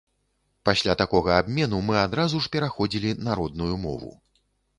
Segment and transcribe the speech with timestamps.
[0.69, 4.11] Пасля такога абмену мы адразу ж пераходзілі на родную мову.